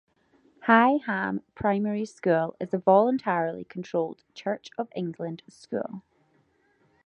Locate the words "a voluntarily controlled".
2.73-4.23